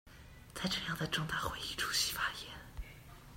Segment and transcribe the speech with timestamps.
[0.55, 2.57] 在這樣的重大會議出席發言